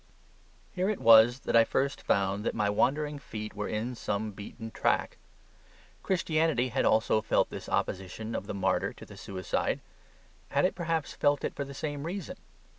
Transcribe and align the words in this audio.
Here 0.71 0.89
it 0.89 0.99
was 0.99 1.41
that 1.41 1.55
I 1.55 1.63
first 1.63 2.01
found 2.01 2.43
that 2.43 2.55
my 2.55 2.71
wandering 2.71 3.19
feet 3.19 3.53
were 3.53 3.67
in 3.67 3.93
some 3.93 4.31
beaten 4.31 4.71
track. 4.71 5.17
Christianity 6.01 6.69
had 6.69 6.85
also 6.85 7.21
felt 7.21 7.51
this 7.51 7.69
opposition 7.69 8.33
of 8.33 8.47
the 8.47 8.55
martyr 8.55 8.93
to 8.93 9.05
the 9.05 9.15
suicide: 9.15 9.79
had 10.49 10.65
it 10.65 10.73
perhaps 10.73 11.13
felt 11.13 11.43
it 11.43 11.53
for 11.53 11.65
the 11.65 11.75
same 11.75 12.03
reason? 12.03 12.37